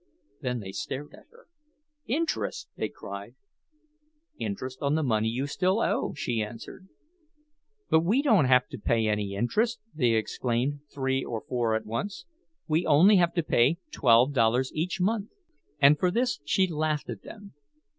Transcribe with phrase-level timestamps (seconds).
[0.41, 1.45] Then they stared at her.
[2.07, 3.35] "Interest!" they cried.
[4.39, 6.87] "Interest on the money you still owe," she answered.
[7.87, 12.25] "But we don't have to pay any interest!" they exclaimed, three or four at once.
[12.67, 15.29] "We only have to pay twelve dollars each month."
[15.79, 17.53] And for this she laughed at them.